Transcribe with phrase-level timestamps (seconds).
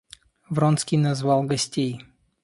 [0.49, 2.01] Вронский назвал гостей.